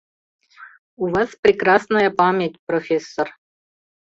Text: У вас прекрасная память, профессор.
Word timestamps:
У 0.95 1.05
вас 1.15 1.29
прекрасная 1.43 2.09
память, 2.19 2.57
профессор. 2.65 3.27